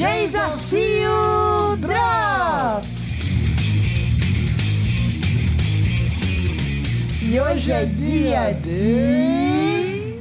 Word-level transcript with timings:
Desafio 0.00 1.76
Drops! 1.76 2.96
E 7.20 7.38
hoje 7.38 7.70
é 7.70 7.84
dia 7.84 8.52
de. 8.62 10.18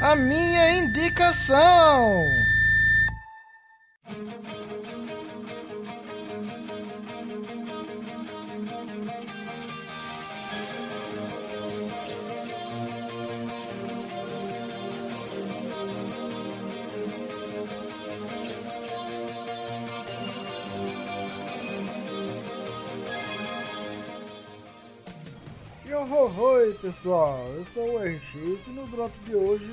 A 0.00 0.16
minha 0.16 0.78
indicação! 0.78 2.14
Oi 26.02 26.72
pessoal, 26.80 27.44
eu 27.54 27.64
sou 27.74 27.96
o 27.96 27.98
RX 27.98 28.32
e 28.34 28.70
no 28.70 28.86
drop 28.86 29.12
de 29.26 29.34
hoje 29.34 29.70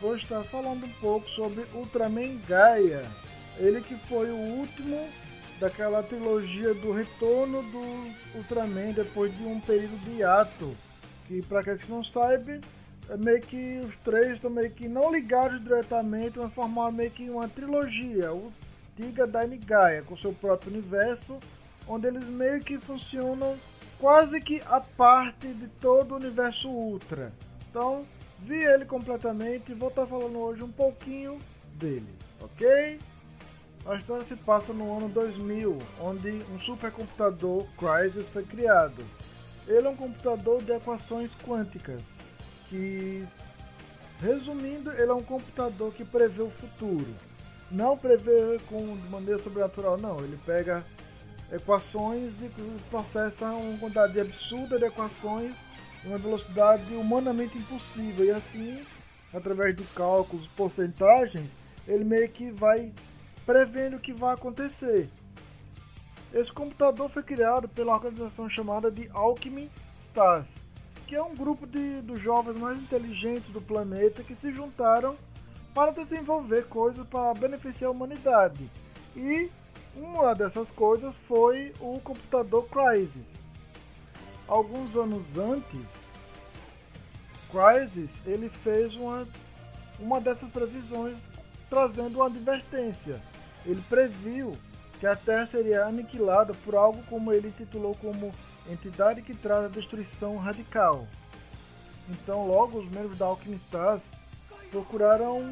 vou 0.00 0.16
estar 0.16 0.42
falando 0.42 0.84
um 0.84 0.92
pouco 0.94 1.28
sobre 1.30 1.64
Ultraman 1.72 2.36
Gaia. 2.48 3.08
Ele 3.58 3.80
que 3.80 3.94
foi 4.08 4.28
o 4.28 4.36
último 4.36 5.08
daquela 5.60 6.02
trilogia 6.02 6.74
do 6.74 6.90
retorno 6.90 7.62
do 7.62 8.38
Ultraman 8.38 8.90
depois 8.92 9.32
de 9.38 9.44
um 9.44 9.60
período 9.60 9.96
de 10.04 10.24
ato. 10.24 10.74
Que 11.28 11.42
para 11.42 11.62
quem 11.62 11.78
não 11.88 12.02
sabe, 12.02 12.60
é 13.08 13.16
meio 13.16 13.40
que 13.40 13.80
os 13.84 13.94
três 14.02 14.32
estão 14.32 14.50
meio 14.50 14.72
que 14.72 14.88
não 14.88 15.12
ligados 15.12 15.62
diretamente, 15.62 16.40
mas 16.40 16.52
formaram 16.54 16.90
meio 16.90 17.12
que 17.12 17.30
uma 17.30 17.48
trilogia, 17.48 18.32
o 18.32 18.52
Tiga 18.96 19.28
Daini 19.28 19.58
Gaia, 19.58 20.02
com 20.02 20.16
seu 20.16 20.32
próprio 20.32 20.72
universo, 20.72 21.38
onde 21.86 22.08
eles 22.08 22.24
meio 22.24 22.60
que 22.60 22.78
funcionam 22.78 23.56
quase 23.98 24.40
que 24.40 24.62
a 24.66 24.80
parte 24.80 25.48
de 25.48 25.66
todo 25.80 26.12
o 26.12 26.16
universo 26.16 26.68
Ultra. 26.68 27.32
Então, 27.68 28.06
vi 28.40 28.62
ele 28.62 28.84
completamente 28.84 29.72
e 29.72 29.74
vou 29.74 29.88
estar 29.88 30.06
falando 30.06 30.38
hoje 30.38 30.62
um 30.62 30.70
pouquinho 30.70 31.38
dele, 31.74 32.14
ok? 32.40 32.98
A 33.86 33.96
história 33.96 34.24
se 34.26 34.36
passa 34.36 34.72
no 34.72 34.96
ano 34.96 35.08
2000, 35.08 35.78
onde 36.00 36.44
um 36.52 36.60
supercomputador 36.60 37.64
Crysis 37.78 38.28
foi 38.28 38.44
criado. 38.44 39.04
Ele 39.66 39.86
é 39.86 39.90
um 39.90 39.96
computador 39.96 40.62
de 40.62 40.72
equações 40.72 41.30
quânticas, 41.42 42.02
que, 42.68 43.26
resumindo, 44.20 44.92
ele 44.92 45.10
é 45.10 45.14
um 45.14 45.22
computador 45.22 45.92
que 45.92 46.04
prevê 46.04 46.42
o 46.42 46.50
futuro. 46.50 47.14
Não 47.70 47.96
prevê 47.96 48.58
com, 48.68 48.78
de 48.78 49.08
maneira 49.08 49.42
sobrenatural, 49.42 49.98
não. 49.98 50.18
Ele 50.18 50.38
pega 50.44 50.84
equações 51.50 52.32
e 52.42 52.50
processa 52.90 53.46
uma 53.46 53.78
quantidade 53.78 54.20
absurda 54.20 54.78
de 54.78 54.84
equações 54.84 55.54
em 56.04 56.08
uma 56.08 56.18
velocidade 56.18 56.94
humanamente 56.94 57.56
impossível. 57.56 58.24
E 58.24 58.30
assim, 58.30 58.84
através 59.32 59.74
de 59.74 59.82
cálculos, 59.94 60.46
porcentagens, 60.48 61.50
ele 61.86 62.04
meio 62.04 62.28
que 62.28 62.50
vai 62.50 62.92
prevendo 63.46 63.96
o 63.96 64.00
que 64.00 64.12
vai 64.12 64.34
acontecer. 64.34 65.08
Esse 66.32 66.52
computador 66.52 67.08
foi 67.08 67.22
criado 67.22 67.68
pela 67.68 67.94
organização 67.94 68.48
chamada 68.48 68.90
de 68.90 69.08
Alchemy 69.14 69.70
Stars, 69.96 70.60
que 71.06 71.16
é 71.16 71.22
um 71.22 71.34
grupo 71.34 71.66
de, 71.66 72.02
dos 72.02 72.20
jovens 72.20 72.58
mais 72.58 72.78
inteligentes 72.78 73.50
do 73.50 73.62
planeta 73.62 74.22
que 74.22 74.34
se 74.34 74.52
juntaram 74.52 75.16
para 75.72 75.92
desenvolver 75.92 76.66
coisas 76.66 77.06
para 77.06 77.32
beneficiar 77.32 77.88
a 77.88 77.92
humanidade. 77.92 78.70
E 79.16 79.50
uma 80.00 80.34
dessas 80.34 80.70
coisas 80.70 81.14
foi 81.26 81.74
o 81.80 81.98
computador 82.00 82.68
Crysis. 82.68 83.34
Alguns 84.46 84.96
anos 84.96 85.36
antes, 85.36 86.00
Crysis 87.50 88.18
ele 88.24 88.48
fez 88.48 88.94
uma, 88.94 89.26
uma 89.98 90.20
dessas 90.20 90.48
previsões 90.50 91.18
trazendo 91.68 92.16
uma 92.16 92.26
advertência. 92.26 93.20
Ele 93.66 93.82
previu 93.88 94.56
que 94.98 95.06
a 95.06 95.14
Terra 95.14 95.46
seria 95.46 95.84
aniquilada 95.84 96.54
por 96.64 96.74
algo 96.74 97.02
como 97.08 97.32
ele 97.32 97.52
titulou 97.56 97.94
como 97.96 98.32
entidade 98.68 99.22
que 99.22 99.34
traz 99.34 99.66
a 99.66 99.68
destruição 99.68 100.36
radical. 100.36 101.06
Então, 102.08 102.46
logo 102.46 102.78
os 102.78 102.90
membros 102.90 103.18
da 103.18 103.26
Alchemistars 103.26 104.10
procuraram 104.70 105.50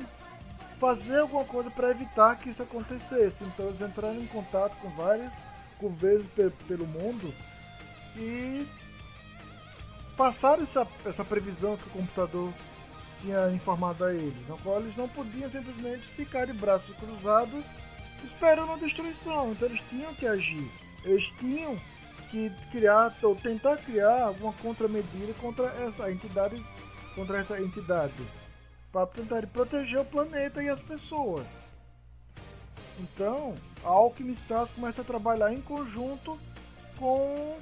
fazer 0.78 1.20
alguma 1.20 1.44
coisa 1.44 1.70
para 1.70 1.90
evitar 1.90 2.36
que 2.36 2.50
isso 2.50 2.62
acontecesse. 2.62 3.44
Então 3.44 3.68
eles 3.68 3.80
entraram 3.80 4.20
em 4.20 4.26
contato 4.26 4.76
com 4.80 4.88
vários 4.90 5.32
governos 5.80 6.26
pelo 6.66 6.86
mundo 6.86 7.32
e 8.16 8.66
passaram 10.16 10.62
essa, 10.62 10.86
essa 11.04 11.24
previsão 11.24 11.76
que 11.76 11.86
o 11.88 11.90
computador 11.90 12.52
tinha 13.20 13.50
informado 13.50 14.04
a 14.04 14.12
eles, 14.12 14.34
qual 14.62 14.80
eles 14.80 14.96
não 14.96 15.08
podiam 15.08 15.50
simplesmente 15.50 16.06
ficar 16.08 16.46
de 16.46 16.52
braços 16.52 16.94
cruzados 16.96 17.66
esperando 18.24 18.72
a 18.72 18.76
destruição. 18.76 19.52
Então 19.52 19.68
eles 19.68 19.82
tinham 19.90 20.14
que 20.14 20.26
agir, 20.26 20.70
eles 21.04 21.26
tinham 21.38 21.76
que 22.30 22.50
criar 22.70 23.14
ou 23.22 23.34
tentar 23.34 23.76
criar 23.78 24.22
alguma 24.22 24.52
contramedida 24.54 25.32
contra 25.40 25.66
essa 25.86 26.10
entidade, 26.10 26.62
contra 27.14 27.38
essa 27.38 27.60
entidade 27.60 28.14
para 28.92 29.06
tentar 29.06 29.46
proteger 29.46 30.00
o 30.00 30.04
planeta 30.04 30.62
e 30.62 30.68
as 30.68 30.80
pessoas. 30.80 31.46
Então, 32.98 33.54
a 33.84 33.88
Alchemy 33.88 34.32
Stars 34.34 34.70
começa 34.70 35.02
a 35.02 35.04
trabalhar 35.04 35.52
em 35.52 35.60
conjunto 35.60 36.38
com, 36.98 37.58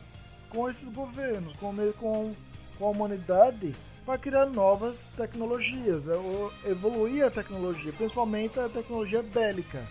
com 0.49 0.71
esses 0.71 0.89
governos, 0.93 1.59
com, 1.59 1.75
com, 1.95 2.33
com 2.79 2.87
a 2.87 2.91
humanidade, 2.91 3.75
para 4.07 4.19
criar 4.19 4.47
novas 4.47 5.05
tecnologias, 5.17 6.03
é, 6.07 6.71
evoluir 6.71 7.25
a 7.25 7.31
tecnologia, 7.31 7.93
principalmente 7.93 8.61
a 8.61 8.69
tecnologia 8.69 9.23
bélica, 9.23 9.83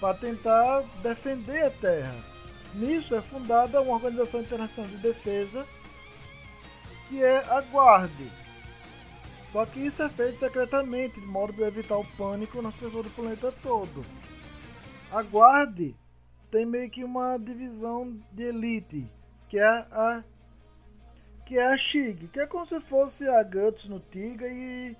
para 0.00 0.14
tentar 0.14 0.82
defender 1.02 1.64
a 1.64 1.70
Terra. 1.70 2.14
Nisso 2.74 3.14
é 3.14 3.22
fundada 3.22 3.80
uma 3.80 3.94
organização 3.94 4.40
internacional 4.40 4.90
de 4.90 4.96
defesa 4.98 5.66
que 7.08 7.22
é 7.22 7.38
a 7.48 7.60
Guarde, 7.60 8.30
só 9.52 9.64
que 9.64 9.80
isso 9.80 10.02
é 10.02 10.08
feito 10.08 10.38
secretamente, 10.38 11.20
de 11.20 11.26
modo 11.26 11.64
a 11.64 11.68
evitar 11.68 11.96
o 11.96 12.04
pânico 12.16 12.60
nas 12.60 12.74
pessoas 12.74 13.06
do 13.06 13.10
planeta 13.10 13.52
todo. 13.62 14.04
A 15.10 15.22
Guarde 15.22 15.94
tem 16.50 16.66
meio 16.66 16.90
que 16.90 17.04
uma 17.04 17.38
divisão 17.38 18.18
de 18.32 18.44
elite, 18.44 19.10
que 19.48 19.58
é 19.58 19.66
a 19.66 20.24
que 21.44 21.56
é 21.56 21.64
a 21.64 21.78
Shig, 21.78 22.26
que 22.26 22.40
é 22.40 22.46
como 22.46 22.66
se 22.66 22.80
fosse 22.80 23.28
a 23.28 23.40
Guts 23.44 23.84
no 23.84 24.00
Tiga 24.00 24.48
e 24.48 24.96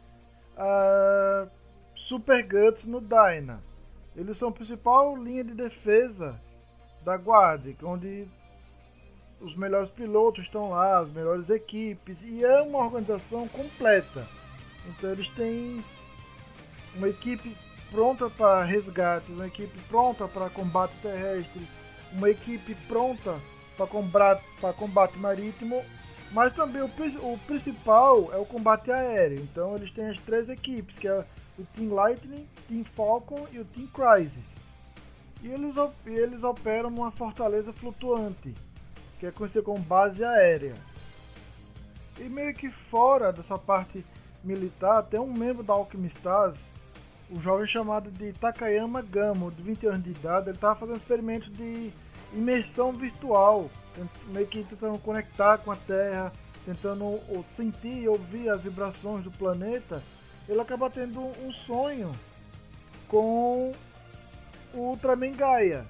a 0.57 1.49
Super 1.97 2.41
Guts 2.43 2.84
no 2.84 3.01
Dyna. 3.01 3.61
Eles 4.15 4.39
são 4.39 4.51
a 4.51 4.53
principal 4.53 5.17
linha 5.17 5.43
de 5.43 5.55
defesa 5.55 6.41
da 7.05 7.17
Guarde, 7.17 7.77
onde 7.83 8.28
os 9.41 9.54
melhores 9.56 9.91
pilotos 9.91 10.44
estão 10.44 10.70
lá, 10.70 11.00
as 11.00 11.10
melhores 11.10 11.50
equipes, 11.50 12.22
e 12.22 12.44
é 12.44 12.62
uma 12.62 12.78
organização 12.78 13.47
completa. 13.48 14.26
Então 14.86 15.10
eles 15.10 15.28
têm 15.30 15.84
uma 16.94 17.08
equipe 17.08 17.56
pronta 17.91 18.30
para 18.30 18.64
resgate, 18.64 19.30
uma 19.30 19.47
equipe 19.47 19.78
pronta 19.88 20.26
para 20.26 20.50
combate 20.50 20.94
terrestre, 21.02 21.66
uma 22.12 22.30
equipe 22.30 22.74
pronta 22.88 23.38
para 23.76 23.86
combate, 23.86 24.42
combate 24.76 25.19
marítimo, 25.19 25.84
mas 26.32 26.54
também 26.54 26.82
o, 26.82 26.86
o 26.86 27.39
principal 27.47 28.32
é 28.32 28.36
o 28.36 28.47
combate 28.47 28.91
aéreo. 28.91 29.41
Então 29.41 29.77
eles 29.77 29.91
têm 29.91 30.09
as 30.09 30.21
três 30.21 30.48
equipes, 30.48 30.98
que 30.98 31.06
é 31.06 31.24
o 31.59 31.65
Team 31.74 31.92
Lightning, 31.92 32.47
Team 32.68 32.84
Falcon 32.84 33.47
e 33.53 33.59
o 33.59 33.65
Team 33.65 33.86
Crisis. 33.89 34.56
E 35.42 35.48
eles, 35.48 35.74
eles 36.06 36.42
operam 36.42 36.91
numa 36.91 37.10
fortaleza 37.10 37.72
flutuante, 37.72 38.54
que 39.18 39.27
é 39.27 39.30
conhecida 39.30 39.63
como 39.63 39.78
base 39.78 40.24
aérea. 40.24 40.74
E 42.18 42.24
meio 42.24 42.54
que 42.54 42.71
fora 42.71 43.33
dessa 43.33 43.59
parte 43.59 44.04
militar, 44.42 45.03
tem 45.03 45.21
um 45.21 45.33
membro 45.33 45.63
da 45.63 45.74
Alchemistars, 45.74 46.59
um 47.30 47.41
jovem 47.41 47.66
chamado 47.66 48.10
de 48.10 48.33
Takayama 48.34 49.03
Gamo, 49.03 49.51
de 49.51 49.63
20 49.63 49.86
anos 49.86 50.04
de 50.04 50.10
idade, 50.10 50.48
ele 50.48 50.57
estava 50.57 50.77
fazendo 50.77 50.97
experimentos 50.97 51.53
de 51.57 51.92
imersão 52.33 52.92
virtual, 52.92 53.68
meio 54.28 54.47
que 54.47 54.63
tentando 54.63 54.98
conectar 54.98 55.59
com 55.59 55.72
a 55.72 55.77
Terra, 55.77 56.33
tentando 56.65 57.21
sentir 57.48 58.03
e 58.03 58.09
ouvir 58.09 58.48
as 58.48 58.63
vibrações 58.63 59.24
do 59.24 59.30
planeta. 59.30 60.03
Ele 60.48 60.60
acaba 60.60 60.89
tendo 60.89 61.21
um 61.21 61.53
sonho 61.53 62.13
com 63.09 63.72
o 64.74 64.78
Ultraman 64.78 65.33
Gaia. 65.33 65.84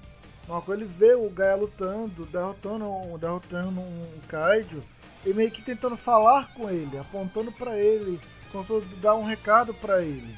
Coisa 0.46 0.74
ele 0.74 0.84
vê 0.84 1.14
o 1.14 1.28
Gaia 1.28 1.56
lutando, 1.56 2.24
derrotando, 2.26 3.18
derrotando 3.18 3.80
um 3.80 4.20
Kaiju 4.28 4.82
e 5.24 5.34
meio 5.34 5.50
que 5.50 5.60
tentando 5.60 5.96
falar 5.96 6.54
com 6.54 6.70
ele, 6.70 6.96
apontando 6.98 7.50
para 7.50 7.76
ele, 7.76 8.20
como 8.52 8.80
dar 9.00 9.16
um 9.16 9.24
recado 9.24 9.74
para 9.74 10.02
ele. 10.02 10.36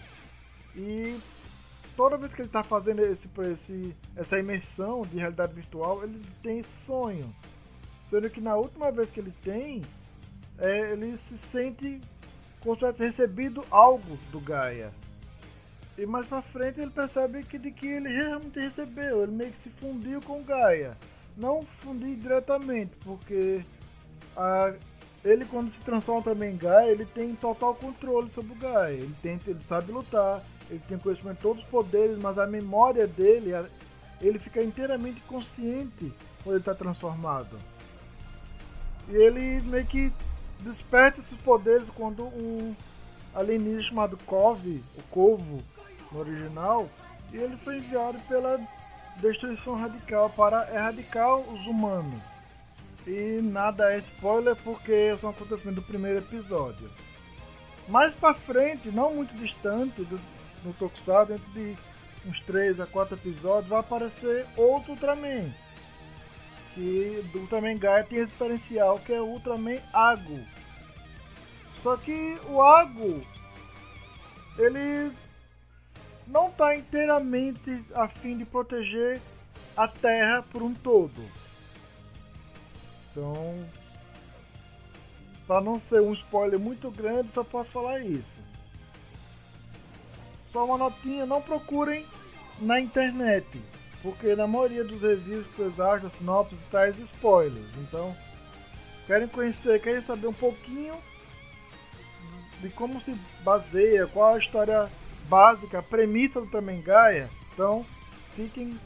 E 0.75 1.19
toda 1.95 2.17
vez 2.17 2.33
que 2.33 2.41
ele 2.41 2.49
está 2.49 2.63
fazendo 2.63 3.05
esse, 3.05 3.29
esse, 3.53 3.95
essa 4.17 4.39
imersão 4.39 5.03
de 5.03 5.19
realidade 5.19 5.53
virtual, 5.53 6.03
ele 6.03 6.23
tem 6.43 6.61
esse 6.61 6.87
sonho. 6.87 7.35
Sendo 8.09 8.31
que 8.31 8.41
na 8.41 8.57
última 8.57 8.91
vez 8.91 9.11
que 9.11 9.21
ele 9.21 9.35
tem, 9.45 9.83
é, 10.59 10.93
ele 10.93 11.19
se 11.19 11.37
sente 11.37 12.01
como 12.61 12.75
se 12.75 12.81
tivesse 12.81 13.03
recebido 13.03 13.63
algo 13.71 14.19
do 14.33 14.41
Gaia. 14.41 14.91
E 15.99 16.07
mais 16.07 16.27
pra 16.27 16.41
frente 16.41 16.81
ele 16.81 16.93
percebe 16.93 17.43
que 17.43 17.59
de 17.59 17.73
que 17.73 17.89
ele 17.89 18.09
realmente 18.09 18.61
recebeu, 18.61 19.25
ele 19.25 19.33
meio 19.33 19.51
que 19.51 19.59
se 19.59 19.69
fundiu 19.71 20.23
com 20.23 20.45
Gaia. 20.45 20.97
Não 21.37 21.67
fundir 21.81 22.15
diretamente, 22.15 22.93
porque 23.05 23.65
a, 24.37 24.73
ele 25.25 25.45
quando 25.45 25.71
se 25.71 25.79
transforma 25.79 26.23
também 26.23 26.53
em 26.53 26.57
Gaia, 26.57 26.93
ele 26.93 27.05
tem 27.05 27.35
total 27.35 27.75
controle 27.75 28.31
sobre 28.33 28.53
o 28.53 28.55
Gaia. 28.55 28.95
Ele, 28.95 29.15
tem, 29.21 29.41
ele 29.45 29.61
sabe 29.69 29.91
lutar, 29.91 30.41
ele 30.71 30.81
tem 30.89 30.99
conhecimento 30.99 31.39
de 31.39 31.43
todos 31.43 31.65
os 31.65 31.69
poderes, 31.69 32.17
mas 32.19 32.39
a 32.39 32.47
memória 32.47 33.05
dele, 33.05 33.51
ele 34.21 34.39
fica 34.39 34.63
inteiramente 34.63 35.21
consciente 35.23 36.13
quando 36.45 36.55
ele 36.55 36.61
está 36.61 36.77
transformado. 36.77 37.59
E 39.09 39.17
ele 39.17 39.61
meio 39.63 39.87
que 39.87 40.13
desperta 40.61 41.19
esses 41.19 41.39
poderes 41.39 41.89
quando 41.97 42.23
um 42.23 42.73
alienígena 43.35 43.83
chamado 43.83 44.17
Cove, 44.25 44.81
o 44.97 45.03
Corvo 45.11 45.61
no 46.13 46.21
original, 46.21 46.89
e 47.33 47.37
ele 47.37 47.57
foi 47.59 47.79
enviado 47.79 48.19
pela 48.29 48.59
destruição 49.21 49.77
radical 49.77 50.31
para 50.31 50.73
erradicar 50.75 51.37
os 51.37 51.67
humanos. 51.67 52.21
E 53.07 53.41
nada 53.43 53.93
é 53.93 53.99
spoiler 53.99 54.57
porque 54.57 55.17
são 55.21 55.31
acontecimentos 55.31 55.83
do 55.83 55.83
primeiro 55.83 56.19
episódio. 56.19 56.91
Mais 57.89 58.15
para 58.15 58.35
frente, 58.35 58.91
não 58.91 59.15
muito 59.15 59.35
distante 59.35 60.03
do, 60.05 60.21
no 60.63 60.73
Tokusatsu, 60.75 61.33
dentro 61.33 61.51
de 61.53 61.77
uns 62.27 62.41
3 62.41 62.81
a 62.81 62.87
4 62.87 63.15
episódios, 63.17 63.69
vai 63.69 63.81
aparecer 63.81 64.47
outro 64.57 64.93
Ultraman. 64.93 65.51
Que 66.75 67.25
do 67.33 67.41
Ultraman 67.41 67.79
Gaia 67.79 68.05
tem 68.05 68.19
esse 68.19 68.31
diferencial 68.31 68.99
que 68.99 69.13
é 69.13 69.21
o 69.21 69.25
Ultraman 69.25 69.81
Ago. 69.93 70.39
Só 71.83 71.97
que 71.97 72.39
o 72.49 72.61
Ago 72.61 73.25
ele 74.59 75.13
não 76.29 76.49
está 76.49 76.77
inteiramente 76.77 77.85
a 77.95 78.07
fim 78.07 78.37
de 78.37 78.45
proteger 78.45 79.21
a 79.77 79.89
Terra 79.89 80.43
por 80.43 80.63
um 80.63 80.75
todo. 80.75 81.25
Então, 83.11 83.67
para 85.47 85.61
não 85.61 85.81
ser 85.81 86.01
um 86.01 86.13
spoiler 86.13 86.59
muito 86.59 86.91
grande, 86.91 87.33
só 87.33 87.43
posso 87.43 87.71
falar 87.71 88.01
isso. 88.01 88.39
Só 90.53 90.65
uma 90.65 90.77
notinha, 90.77 91.25
não 91.25 91.41
procurem 91.41 92.07
na 92.61 92.79
internet, 92.79 93.47
porque 94.03 94.35
na 94.35 94.47
maioria 94.47 94.85
dos 94.85 95.01
reviews 95.01 95.47
que 95.47 95.57
vocês 95.57 95.81
acham, 95.81 96.11
sinopse 96.11 96.57
traz 96.71 96.99
spoilers. 96.99 97.77
Então, 97.79 98.15
querem 99.07 99.29
conhecer, 99.29 99.81
querem 99.81 100.03
saber 100.03 100.27
um 100.27 100.35
pouquinho 100.35 100.95
de 102.61 102.69
como 102.71 103.01
se 103.03 103.13
baseia, 103.43 104.07
qual 104.07 104.35
a 104.35 104.39
história 104.39 104.91
básica, 105.29 105.79
a 105.79 105.83
premissa 105.83 106.41
do 106.41 106.51
Tamen 106.51 106.83
Gaia. 106.83 107.29
Então, 107.53 107.85
fiquem 108.35 108.79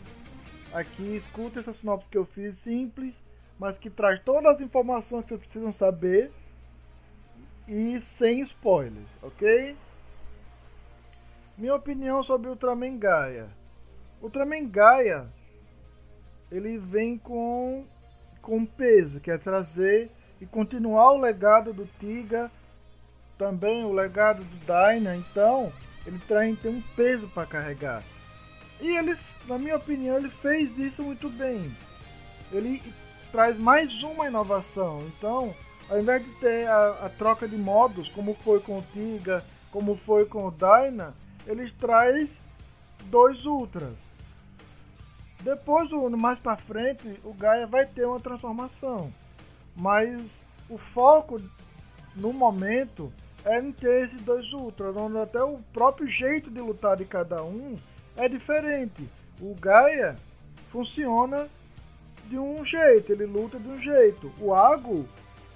aqui, 0.73 1.17
escutem 1.17 1.61
essa 1.61 1.73
sinopse 1.73 2.09
que 2.09 2.19
eu 2.19 2.25
fiz, 2.25 2.57
simples, 2.59 3.15
mas 3.59 3.79
que 3.79 3.89
traz 3.89 4.21
todas 4.23 4.55
as 4.57 4.61
informações 4.61 5.23
que 5.23 5.29
vocês 5.29 5.41
precisam 5.41 5.73
saber 5.73 6.33
e 7.69 8.01
sem 8.01 8.41
spoilers, 8.41 9.09
ok? 9.23 9.77
Minha 11.57 11.75
opinião 11.75 12.23
sobre 12.23 12.49
Ultraman 12.49 12.99
Gaia. 12.99 13.49
Ultraman 14.21 14.69
Gaia 14.69 15.29
ele 16.51 16.77
vem 16.79 17.17
com 17.19 17.85
com 18.41 18.67
peso, 18.67 19.21
que 19.21 19.31
é 19.31 19.39
trazer 19.39 20.11
e 20.41 20.47
continuar 20.47 21.13
o 21.13 21.21
legado 21.21 21.73
do 21.73 21.89
Tiga, 22.01 22.51
também 23.39 23.85
o 23.85 23.93
legado 23.93 24.43
do 24.43 24.57
Dyna, 24.67 25.15
então 25.15 25.73
ele 26.07 26.19
tem, 26.21 26.57
tem 26.57 26.71
um 26.71 26.83
peso 26.97 27.29
para 27.29 27.47
carregar. 27.47 28.03
E 28.81 28.97
ele, 28.97 29.17
na 29.47 29.59
minha 29.59 29.77
opinião, 29.77 30.17
ele 30.17 30.31
fez 30.31 30.77
isso 30.77 31.03
muito 31.03 31.29
bem. 31.31 31.75
Ele 32.51 32.83
traz 33.31 33.57
mais 33.59 34.03
uma 34.03 34.27
inovação. 34.27 35.03
Então, 35.07 35.55
ao 35.89 36.01
invés 36.01 36.25
de 36.25 36.31
ter 36.35 36.67
a, 36.67 37.07
a 37.07 37.09
troca 37.09 37.47
de 37.47 37.57
modos, 37.57 38.09
como 38.09 38.35
foi 38.35 38.61
com 38.61 38.79
o 38.79 38.85
Tiga, 38.93 39.45
como 39.71 39.97
foi 39.97 40.27
com 40.27 40.47
o 40.47 40.51
Dyna, 40.51 41.15
ele 41.47 41.71
traz 41.73 42.43
dois 43.05 43.45
Ultras. 43.47 43.97
Depois, 45.43 45.91
mais 46.13 46.39
para 46.39 46.57
frente, 46.57 47.19
o 47.25 47.33
Gaia 47.35 47.67
vai 47.67 47.85
ter 47.87 48.07
uma 48.07 48.21
transformação. 48.21 49.13
Mas 49.75 50.43
o 50.69 50.79
foco 50.79 51.41
no 52.15 52.33
momento 52.33 53.13
em 53.47 53.73
ter 53.73 54.05
esses 54.05 54.21
dois 54.23 54.53
Ultras, 54.53 54.97
onde 54.97 55.19
até 55.19 55.43
o 55.43 55.59
próprio 55.73 56.07
jeito 56.07 56.51
de 56.51 56.61
lutar 56.61 56.97
de 56.97 57.05
cada 57.05 57.43
um 57.43 57.77
é 58.17 58.29
diferente. 58.29 59.09
O 59.41 59.55
Gaia 59.55 60.17
funciona 60.71 61.49
de 62.29 62.39
um 62.39 62.65
jeito, 62.65 63.13
ele 63.13 63.27
luta 63.27 63.59
de 63.59 63.69
um 63.69 63.79
jeito. 63.79 64.33
O 64.39 64.55
Ago, 64.55 65.07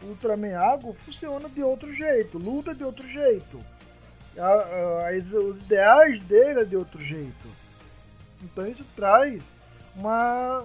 o 0.03 0.07
Ultraman 0.07 0.57
Ago, 0.57 0.95
funciona 1.05 1.49
de 1.49 1.63
outro 1.63 1.93
jeito, 1.93 2.39
luta 2.39 2.75
de 2.75 2.83
outro 2.83 3.07
jeito. 3.09 3.61
os 5.33 5.57
ideais 5.59 6.23
dele 6.25 6.61
é 6.61 6.65
de 6.65 6.77
outro 6.77 7.01
jeito. 7.01 7.49
Então 8.43 8.67
isso 8.67 8.85
traz 8.95 9.51
uma 9.95 10.65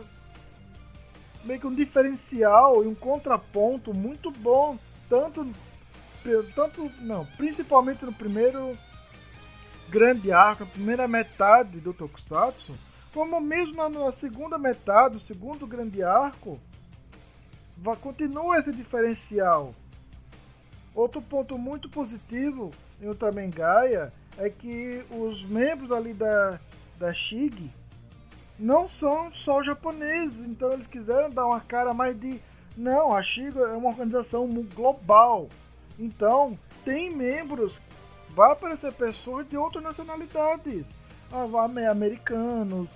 meio 1.44 1.59
que 1.59 1.68
um 1.68 1.73
diferencial 1.73 2.83
e 2.83 2.88
um 2.88 2.94
contraponto 2.94 3.94
muito 3.94 4.29
bom, 4.31 4.77
tanto 5.09 5.47
tanto 6.56 6.91
não, 7.00 7.25
principalmente 7.38 8.06
no 8.06 8.13
primeiro 8.13 8.77
grande 9.89 10.31
arco, 10.31 10.63
a 10.63 10.68
primeira 10.68 11.07
metade 11.07 11.79
do 11.79 11.94
Tokusatsu, 11.94 12.73
como 13.13 13.39
mesmo 13.41 13.75
na, 13.75 13.89
na 13.89 14.12
segunda 14.12 14.57
metade, 14.57 15.18
o 15.18 15.19
segundo 15.19 15.68
grande 15.68 16.01
arco, 16.01 16.59
vai, 17.77 17.95
continua 17.97 18.57
esse 18.57 18.71
diferencial. 18.71 19.75
Outro 20.95 21.21
ponto 21.21 21.57
muito 21.57 21.90
positivo 21.90 22.71
em 23.01 23.07
Ultraman 23.07 23.49
Gaia 23.49 24.13
é 24.37 24.49
que 24.49 25.04
os 25.09 25.44
membros 25.44 25.92
ali 25.92 26.13
da, 26.13 26.59
da 26.97 27.13
Shig 27.13 27.71
não 28.57 28.87
são 28.87 29.33
só 29.33 29.63
japoneses, 29.63 30.40
então 30.40 30.71
eles 30.71 30.87
quiseram 30.87 31.30
dar 31.30 31.47
uma 31.47 31.59
cara 31.59 31.94
mais 31.94 32.18
de. 32.18 32.40
Não, 32.78 33.16
a 33.16 33.21
Shig 33.21 33.57
é 33.57 33.75
uma 33.75 33.90
organização 33.90 34.47
global. 34.75 35.49
Então, 36.00 36.57
tem 36.83 37.10
membros, 37.10 37.80
vai 38.30 38.52
aparecer 38.52 38.94
pessoas 38.94 39.48
de 39.48 39.57
outras 39.57 39.83
nacionalidades. 39.83 40.88
Ah, 41.31 41.45
americanos, 41.90 42.90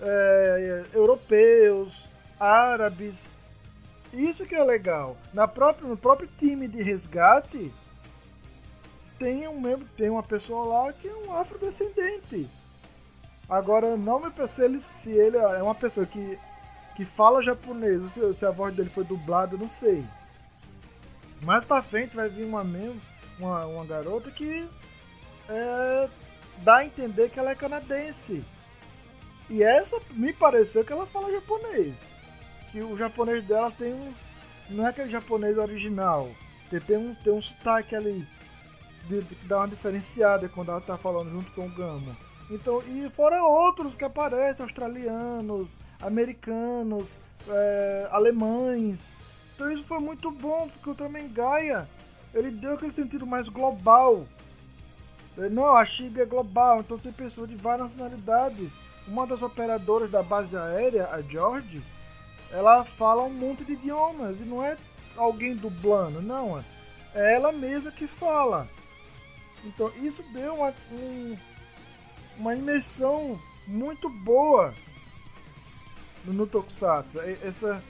é, 0.00 0.84
europeus, 0.92 1.92
árabes. 2.38 3.24
Isso 4.12 4.46
que 4.46 4.54
é 4.54 4.62
legal. 4.62 5.16
Na 5.32 5.46
própria, 5.46 5.88
no 5.88 5.96
próprio 5.96 6.28
time 6.38 6.66
de 6.66 6.82
resgate 6.82 7.72
tem 9.18 9.48
um 9.48 9.60
membro, 9.60 9.86
tem 9.96 10.10
uma 10.10 10.22
pessoa 10.22 10.66
lá 10.66 10.92
que 10.92 11.08
é 11.08 11.14
um 11.14 11.32
afrodescendente. 11.34 12.48
Agora 13.48 13.96
não 13.96 14.20
me 14.20 14.30
penso 14.30 14.54
se 14.82 15.10
ele, 15.10 15.36
é 15.36 15.62
uma 15.62 15.74
pessoa 15.74 16.04
que, 16.04 16.38
que 16.96 17.04
fala 17.04 17.42
japonês, 17.42 18.02
se, 18.12 18.34
se 18.34 18.44
a 18.44 18.50
voz 18.50 18.74
dele 18.74 18.90
foi 18.90 19.04
dublada, 19.04 19.56
não 19.56 19.70
sei. 19.70 20.04
Mais 21.42 21.64
pra 21.64 21.82
frente 21.82 22.16
vai 22.16 22.28
vir 22.28 22.44
uma 22.44 22.64
mesmo, 22.64 23.00
uma, 23.38 23.66
uma 23.66 23.84
garota 23.84 24.30
que 24.30 24.68
é, 25.48 26.08
dá 26.58 26.76
a 26.76 26.84
entender 26.84 27.30
que 27.30 27.38
ela 27.38 27.50
é 27.50 27.54
canadense. 27.54 28.44
E 29.48 29.62
essa 29.62 29.98
me 30.10 30.32
pareceu 30.32 30.84
que 30.84 30.92
ela 30.92 31.06
fala 31.06 31.30
japonês. 31.30 31.94
Que 32.72 32.80
o 32.80 32.96
japonês 32.96 33.44
dela 33.44 33.70
tem 33.70 33.94
uns. 33.94 34.24
Não 34.68 34.84
é 34.84 34.90
aquele 34.90 35.10
japonês 35.10 35.56
original. 35.56 36.28
Tem, 36.68 36.80
tem, 36.80 36.96
um, 36.96 37.14
tem 37.14 37.32
um 37.32 37.40
sotaque 37.40 37.94
ali 37.94 38.26
de, 39.08 39.22
de, 39.22 39.34
que 39.34 39.46
dá 39.46 39.58
uma 39.58 39.68
diferenciada 39.68 40.48
quando 40.48 40.70
ela 40.70 40.80
tá 40.80 40.96
falando 40.96 41.30
junto 41.30 41.50
com 41.52 41.66
o 41.66 41.70
Gama. 41.70 42.16
Então, 42.50 42.82
e 42.82 43.08
fora 43.10 43.42
outros 43.42 43.94
que 43.94 44.04
aparecem, 44.04 44.64
australianos, 44.64 45.68
americanos, 46.00 47.08
é, 47.48 48.08
alemães. 48.10 49.12
Então 49.56 49.72
isso 49.72 49.82
foi 49.84 49.98
muito 49.98 50.30
bom, 50.30 50.68
porque 50.68 50.88
o 50.88 50.92
Ultraman 50.92 51.28
Gaia, 51.32 51.88
ele 52.32 52.52
deu 52.52 52.74
aquele 52.74 52.92
sentido 52.92 53.26
mais 53.26 53.48
global. 53.48 54.24
Não, 55.50 55.74
a 55.74 55.84
Shiba 55.84 56.22
é 56.22 56.24
global, 56.24 56.80
então 56.80 56.96
tem 56.96 57.12
pessoas 57.12 57.48
de 57.48 57.56
várias 57.56 57.88
nacionalidades 57.88 58.70
uma 59.06 59.26
das 59.26 59.40
operadoras 59.42 60.10
da 60.10 60.22
base 60.22 60.56
aérea, 60.56 61.08
a 61.12 61.22
George, 61.22 61.82
ela 62.50 62.84
fala 62.84 63.22
um 63.22 63.30
monte 63.30 63.64
de 63.64 63.72
idiomas 63.72 64.38
e 64.40 64.44
não 64.44 64.64
é 64.64 64.76
alguém 65.16 65.54
dublando, 65.54 66.20
não. 66.20 66.62
É 67.14 67.34
ela 67.34 67.52
mesma 67.52 67.90
que 67.90 68.06
fala. 68.06 68.68
Então 69.64 69.90
isso 70.02 70.22
deu 70.32 70.54
uma, 70.54 70.74
um, 70.90 71.36
uma 72.36 72.54
imersão 72.54 73.40
muito 73.66 74.08
boa 74.08 74.74
no, 76.24 76.32
no 76.32 76.46
Tokusatsu. 76.46 77.20
Essa, 77.42 77.82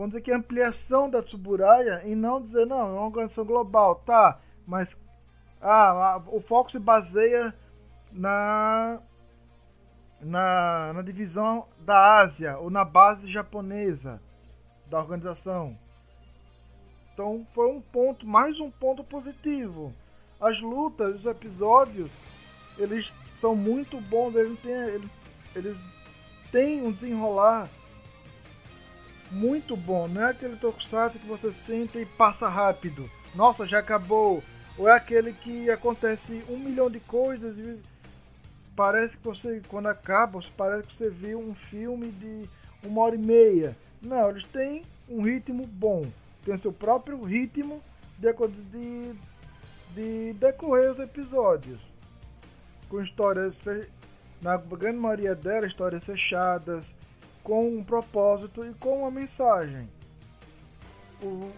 vamos 0.00 0.12
dizer 0.12 0.22
que 0.22 0.32
ampliação 0.32 1.10
da 1.10 1.22
Tsuburaya 1.22 2.02
e 2.06 2.14
não 2.14 2.40
dizer, 2.40 2.66
não, 2.66 2.80
é 2.80 2.92
uma 2.92 3.04
organização 3.04 3.44
global, 3.44 3.96
tá, 3.96 4.40
mas 4.66 4.96
ah, 5.60 6.22
o 6.28 6.40
foco 6.40 6.70
se 6.70 6.78
baseia 6.78 7.54
na, 8.10 8.98
na, 10.18 10.94
na 10.94 11.02
divisão 11.02 11.66
da 11.80 12.18
Ásia 12.18 12.56
ou 12.56 12.70
na 12.70 12.82
base 12.82 13.30
japonesa 13.30 14.22
da 14.86 14.98
organização. 14.98 15.76
Então 17.12 17.46
foi 17.52 17.70
um 17.70 17.82
ponto, 17.82 18.26
mais 18.26 18.58
um 18.58 18.70
ponto 18.70 19.04
positivo. 19.04 19.92
As 20.40 20.58
lutas, 20.62 21.16
os 21.16 21.26
episódios, 21.26 22.10
eles 22.78 23.12
são 23.38 23.54
muito 23.54 24.00
bons, 24.00 24.34
eles 24.34 24.58
têm, 24.60 24.72
eles, 24.72 25.10
eles 25.54 25.78
têm 26.50 26.82
um 26.82 26.90
desenrolar 26.90 27.68
muito 29.30 29.76
bom. 29.76 30.08
Não 30.08 30.22
é 30.22 30.30
aquele 30.30 30.56
tokusatsu 30.56 31.18
que 31.18 31.26
você 31.26 31.52
senta 31.52 31.98
e 31.98 32.06
passa 32.06 32.48
rápido. 32.48 33.08
Nossa, 33.34 33.66
já 33.66 33.78
acabou. 33.78 34.42
Ou 34.76 34.88
é 34.88 34.92
aquele 34.92 35.32
que 35.32 35.70
acontece 35.70 36.42
um 36.48 36.56
milhão 36.56 36.90
de 36.90 37.00
coisas 37.00 37.56
e 37.58 37.78
parece 38.74 39.16
que 39.16 39.22
você, 39.24 39.60
quando 39.68 39.88
acaba, 39.88 40.40
parece 40.56 40.86
que 40.86 40.94
você 40.94 41.10
viu 41.10 41.38
um 41.38 41.54
filme 41.54 42.08
de 42.08 42.48
uma 42.82 43.02
hora 43.02 43.14
e 43.14 43.18
meia. 43.18 43.76
Não, 44.00 44.30
eles 44.30 44.44
têm 44.44 44.84
um 45.08 45.22
ritmo 45.22 45.66
bom. 45.66 46.02
Tem 46.44 46.56
seu 46.58 46.72
próprio 46.72 47.22
ritmo 47.22 47.82
de, 48.18 48.32
de, 48.72 49.14
de 49.94 50.32
decorrer 50.34 50.90
os 50.90 50.98
episódios. 50.98 51.78
Com 52.88 53.02
histórias, 53.02 53.60
na 54.40 54.56
grande 54.56 54.98
maioria 54.98 55.34
delas, 55.34 55.70
histórias 55.70 56.06
fechadas, 56.06 56.96
com 57.42 57.68
um 57.68 57.84
propósito 57.84 58.64
e 58.64 58.72
com 58.74 59.00
uma 59.00 59.10
mensagem. 59.10 59.88
O 61.22 61.50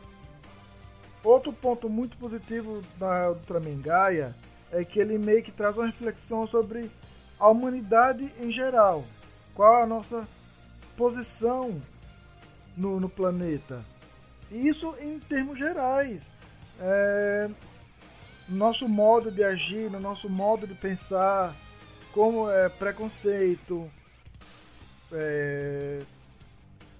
outro 1.25 1.53
ponto 1.53 1.89
muito 1.89 2.17
positivo 2.17 2.83
da 2.99 3.31
Ultraman 3.31 3.81
Gaia 3.81 4.35
é 4.73 4.85
que 4.85 4.99
ele 4.99 5.19
meio 5.19 5.43
que 5.43 5.53
traz 5.53 5.77
uma 5.77 5.87
reflexão 5.87 6.47
sobre 6.47 6.91
a 7.39 7.49
humanidade 7.49 8.33
em 8.41 8.51
geral. 8.51 9.05
Qual 9.55 9.83
a 9.83 9.87
nossa 9.87 10.27
posição 10.97 11.81
no, 12.77 12.99
no 12.99 13.09
planeta? 13.09 13.83
E 14.51 14.69
isso 14.69 14.95
em 15.01 15.19
termos 15.19 15.59
gerais. 15.59 16.31
É, 16.81 17.51
nosso 18.49 18.89
modo 18.89 19.31
de 19.31 19.45
agir, 19.45 19.91
no 19.91 20.01
nosso 20.01 20.29
modo 20.29 20.67
de 20.67 20.75
pensar, 20.75 21.55
como 22.13 22.51
é 22.51 22.69
preconceito, 22.69 23.91
é, 25.13 26.01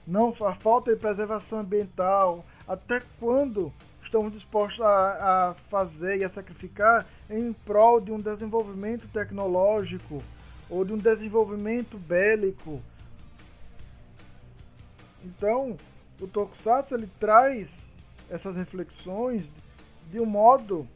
não 0.07 0.35
a 0.47 0.55
falta 0.55 0.93
de 0.93 0.99
preservação 0.99 1.61
ambiental, 1.61 2.45
até 2.67 3.03
quando 3.19 3.73
estamos 4.03 4.33
dispostos 4.33 4.81
a, 4.81 5.51
a 5.51 5.55
fazer 5.71 6.19
e 6.19 6.25
a 6.25 6.29
sacrificar 6.29 7.07
em 7.31 7.53
prol 7.53 8.01
de 8.01 8.13
um 8.13 8.21
desenvolvimento 8.21 9.09
tecnológico 9.09 10.23
ou 10.69 10.85
de 10.85 10.93
um 10.93 10.99
desenvolvimento 10.99 11.97
bélico. 11.97 12.81
Então, 15.25 15.77
o 16.21 16.27
Tokusatsu 16.27 16.95
ele 16.95 17.09
traz 17.19 17.85
essas 18.29 18.57
reflexões 18.57 19.53
de 20.11 20.21
um 20.21 20.27
modo 20.27 20.87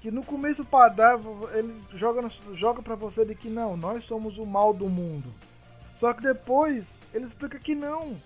que 0.00 0.10
no 0.10 0.24
começo 0.24 0.64
para 0.64 1.18
ele 1.52 1.78
joga 1.94 2.30
joga 2.54 2.80
para 2.80 2.94
você 2.94 3.24
de 3.24 3.34
que 3.34 3.48
não, 3.48 3.76
nós 3.76 4.04
somos 4.04 4.38
o 4.38 4.46
mal 4.46 4.72
do 4.72 4.88
mundo. 4.88 5.32
Só 5.98 6.12
que 6.12 6.22
depois 6.22 6.96
ele 7.12 7.26
explica 7.26 7.58
que 7.58 7.74
não. 7.74 8.16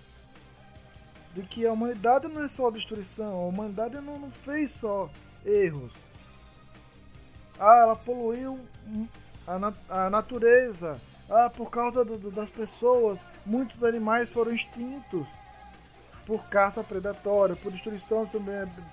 De 1.34 1.42
que 1.42 1.64
a 1.64 1.72
humanidade 1.72 2.26
não 2.26 2.44
é 2.44 2.48
só 2.48 2.70
destruição, 2.70 3.32
a 3.32 3.46
humanidade 3.46 3.94
não, 4.00 4.18
não 4.18 4.30
fez 4.30 4.72
só 4.72 5.08
erros. 5.44 5.92
Ah, 7.58 7.76
ela 7.82 7.96
poluiu 7.96 8.58
a, 9.46 9.58
nat 9.58 9.76
a 9.88 10.10
natureza. 10.10 11.00
Ah, 11.28 11.48
por 11.48 11.70
causa 11.70 12.04
do, 12.04 12.18
do, 12.18 12.30
das 12.32 12.50
pessoas, 12.50 13.18
muitos 13.46 13.84
animais 13.84 14.30
foram 14.30 14.52
extintos 14.52 15.24
por 16.26 16.42
caça 16.48 16.82
predatória, 16.82 17.54
por 17.54 17.70
destruição 17.70 18.24
do 18.24 18.30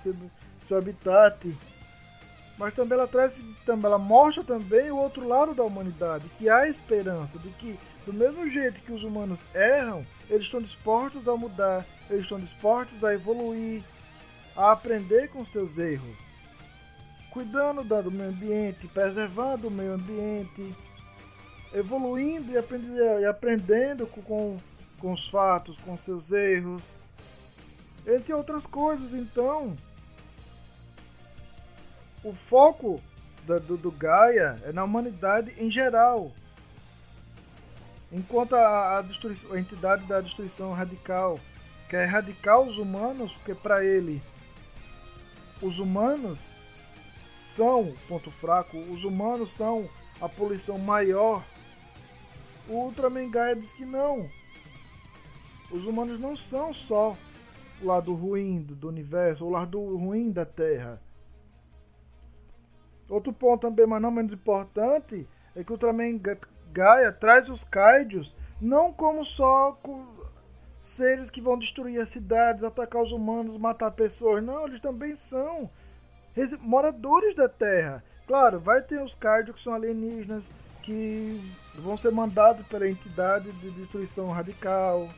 seu, 0.02 0.12
do 0.12 0.30
seu 0.68 0.78
habitat. 0.78 1.56
Mas 2.56 2.74
também 2.74 2.98
ela 2.98 3.08
traz, 3.08 3.36
também 3.64 3.86
ela 3.86 3.98
mostra 3.98 4.44
também 4.44 4.90
o 4.90 4.96
outro 4.96 5.26
lado 5.26 5.54
da 5.54 5.62
humanidade, 5.62 6.28
que 6.38 6.48
há 6.48 6.68
esperança 6.68 7.38
de 7.38 7.48
que 7.50 7.78
do 8.08 8.14
mesmo 8.14 8.48
jeito 8.48 8.80
que 8.80 8.92
os 8.92 9.02
humanos 9.04 9.46
erram, 9.54 10.02
eles 10.30 10.44
estão 10.44 10.62
dispostos 10.62 11.28
a 11.28 11.36
mudar, 11.36 11.84
eles 12.08 12.22
estão 12.22 12.40
dispostos 12.40 13.04
a 13.04 13.12
evoluir, 13.12 13.82
a 14.56 14.72
aprender 14.72 15.28
com 15.28 15.44
seus 15.44 15.76
erros, 15.76 16.16
cuidando 17.30 17.84
do 17.84 18.10
meio 18.10 18.30
ambiente, 18.30 18.88
preservando 18.88 19.68
o 19.68 19.70
meio 19.70 19.92
ambiente, 19.92 20.74
evoluindo 21.74 22.50
e 22.50 23.26
aprendendo, 23.26 24.06
com, 24.06 24.56
com 24.98 25.12
os 25.12 25.28
fatos, 25.28 25.76
com 25.82 25.98
seus 25.98 26.32
erros, 26.32 26.80
entre 28.06 28.32
outras 28.32 28.64
coisas. 28.64 29.12
Então, 29.12 29.76
o 32.24 32.32
foco 32.32 33.02
do, 33.46 33.76
do 33.76 33.90
Gaia 33.90 34.56
é 34.64 34.72
na 34.72 34.82
humanidade 34.82 35.54
em 35.58 35.70
geral. 35.70 36.32
Enquanto 38.10 38.54
a, 38.54 38.98
a, 38.98 39.00
a 39.00 39.58
entidade 39.58 40.04
da 40.06 40.20
destruição 40.20 40.72
radical 40.72 41.38
quer 41.88 42.04
erradicar 42.04 42.60
os 42.60 42.78
humanos, 42.78 43.32
porque 43.32 43.54
para 43.54 43.84
ele 43.84 44.22
os 45.60 45.78
humanos 45.78 46.38
são 47.42 47.92
ponto 48.08 48.30
fraco, 48.30 48.78
os 48.78 49.04
humanos 49.04 49.52
são 49.52 49.88
a 50.20 50.28
poluição 50.28 50.78
maior. 50.78 51.44
O 52.68 52.74
Ultraman 52.74 53.30
Gaia 53.30 53.56
diz 53.56 53.72
que 53.72 53.84
não. 53.84 54.28
Os 55.70 55.84
humanos 55.84 56.18
não 56.20 56.36
são 56.36 56.72
só 56.72 57.16
o 57.82 57.86
lado 57.86 58.14
ruim 58.14 58.62
do, 58.62 58.74
do 58.74 58.88
universo, 58.88 59.44
o 59.44 59.50
lado 59.50 59.78
ruim 59.96 60.30
da 60.30 60.46
Terra. 60.46 61.00
Outro 63.08 63.32
ponto 63.32 63.62
também, 63.62 63.86
mas 63.86 64.00
não 64.00 64.10
menos 64.10 64.32
importante, 64.32 65.26
é 65.54 65.64
que 65.64 65.70
o 65.70 65.74
Ultraman 65.74 66.18
Gaia 66.72 67.12
traz 67.12 67.48
os 67.48 67.64
Kaidos 67.64 68.32
não 68.60 68.92
como 68.92 69.24
só 69.24 69.78
seres 70.80 71.30
que 71.30 71.40
vão 71.40 71.58
destruir 71.58 72.00
as 72.00 72.10
cidades, 72.10 72.64
atacar 72.64 73.02
os 73.02 73.12
humanos, 73.12 73.58
matar 73.58 73.90
pessoas. 73.90 74.42
Não, 74.42 74.66
eles 74.66 74.80
também 74.80 75.14
são 75.16 75.70
moradores 76.60 77.34
da 77.34 77.48
Terra. 77.48 78.02
Claro, 78.26 78.58
vai 78.60 78.82
ter 78.82 79.02
os 79.02 79.14
Kaidos 79.14 79.54
que 79.54 79.60
são 79.60 79.74
alienígenas, 79.74 80.48
que 80.82 81.40
vão 81.74 81.96
ser 81.96 82.10
mandados 82.12 82.66
pela 82.66 82.88
entidade 82.88 83.50
de 83.52 83.70
destruição 83.70 84.28
radical. 84.30 85.08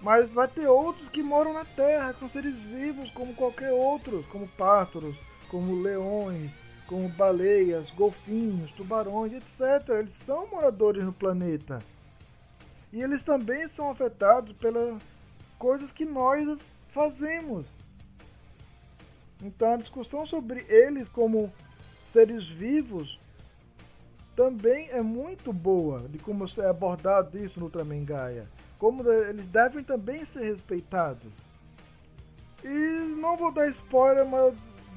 Mas 0.00 0.30
vai 0.30 0.48
ter 0.48 0.66
outros 0.66 1.08
que 1.10 1.22
moram 1.22 1.52
na 1.52 1.64
Terra, 1.64 2.14
com 2.14 2.28
seres 2.28 2.64
vivos 2.64 3.10
como 3.10 3.34
qualquer 3.34 3.72
outro, 3.72 4.24
como 4.30 4.48
pássaros, 4.48 5.14
como 5.50 5.82
leões, 5.82 6.50
como 6.90 7.08
baleias, 7.10 7.88
golfinhos, 7.92 8.72
tubarões, 8.72 9.32
etc. 9.32 9.90
Eles 9.90 10.14
são 10.14 10.48
moradores 10.48 11.04
no 11.04 11.12
planeta. 11.12 11.78
E 12.92 13.00
eles 13.00 13.22
também 13.22 13.68
são 13.68 13.92
afetados 13.92 14.52
pelas 14.56 15.00
coisas 15.56 15.92
que 15.92 16.04
nós 16.04 16.72
fazemos. 16.88 17.64
Então 19.40 19.74
a 19.74 19.76
discussão 19.76 20.26
sobre 20.26 20.66
eles 20.68 21.08
como 21.08 21.52
seres 22.02 22.48
vivos 22.48 23.20
também 24.34 24.90
é 24.90 25.00
muito 25.00 25.52
boa 25.52 26.08
de 26.08 26.18
como 26.18 26.44
é 26.58 26.66
abordado 26.66 27.38
isso 27.38 27.60
no 27.60 27.66
Ultraman 27.66 28.04
Gaia. 28.04 28.48
Como 28.80 29.08
eles 29.08 29.46
devem 29.46 29.84
também 29.84 30.24
ser 30.24 30.42
respeitados. 30.42 31.48
E 32.64 32.68
não 32.68 33.36
vou 33.36 33.52
dar 33.52 33.68
spoiler, 33.68 34.26
mas 34.26 34.54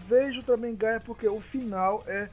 vejo 0.07 0.43
também 0.43 0.75
Gaia 0.75 1.00
porque 1.00 1.27
o 1.27 1.39
final 1.39 2.03
é 2.07 2.29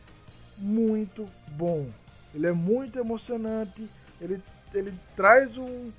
muito 0.59 1.29
bom. 1.49 1.89
Ele 2.35 2.47
é 2.47 2.53
muito 2.53 2.99
emocionante. 2.99 3.89
Ele, 4.21 4.43
ele 4.75 4.93
traz 5.17 5.57
um. 5.57 5.91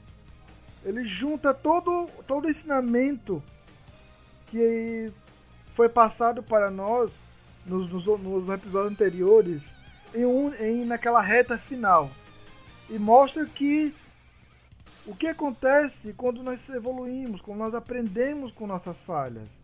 Ele 0.84 1.06
junta 1.06 1.54
todo 1.54 2.08
todo 2.28 2.46
o 2.46 2.50
ensinamento 2.50 3.42
que 4.48 5.12
foi 5.76 5.88
passado 5.88 6.42
para 6.42 6.70
nós 6.70 7.20
nos, 7.66 7.90
nos, 7.92 8.06
nos 8.06 8.50
episódios 8.50 8.92
anteriores 8.92 9.72
em, 10.14 10.26
um, 10.26 10.54
em 10.56 10.86
naquela 10.86 11.22
reta 11.22 11.58
final. 11.58 12.10
E 12.90 12.98
mostra 13.00 13.46
que 13.46 13.96
o 15.06 15.16
que 15.16 15.28
acontece 15.28 16.14
quando 16.14 16.44
nós 16.44 16.68
evoluímos, 16.70 17.42
quando 17.42 17.60
nós 17.60 17.74
aprendemos 17.74 18.52
com 18.52 18.68
nossas 18.68 19.00
falhas. 19.02 19.61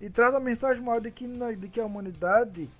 E 0.00 0.08
traz 0.08 0.34
a 0.34 0.40
mensagem 0.40 0.82
maior 0.82 1.00
de 1.00 1.10
que, 1.10 1.26
de 1.26 1.68
que 1.68 1.80
a 1.80 1.84
humanidade, 1.84 2.70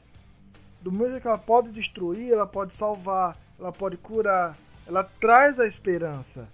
do 0.80 0.90
mesmo 0.90 1.20
que 1.20 1.26
ela 1.26 1.36
pode 1.36 1.70
destruir, 1.70 2.32
ela 2.32 2.46
pode 2.46 2.74
salvar, 2.74 3.36
ela 3.58 3.70
pode 3.70 3.98
curar, 3.98 4.56
ela 4.86 5.04
traz 5.04 5.60
a 5.60 5.66
esperança. 5.66 6.48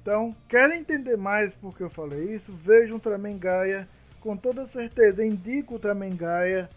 Então, 0.00 0.34
querem 0.48 0.80
entender 0.80 1.16
mais 1.16 1.54
por 1.54 1.76
que 1.76 1.82
eu 1.82 1.90
falei 1.90 2.34
isso? 2.34 2.52
Vejam 2.52 2.94
Ultraman 2.94 3.36
Gaia, 3.36 3.88
com 4.20 4.36
toda 4.36 4.64
certeza, 4.66 5.24
indico 5.24 5.72
o 5.72 5.74
Ultraman 5.74 6.14
Gaia. 6.16 6.70